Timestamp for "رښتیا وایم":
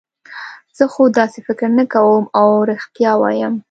2.71-3.53